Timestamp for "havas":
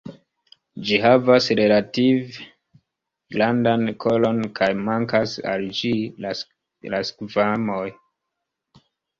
1.01-1.49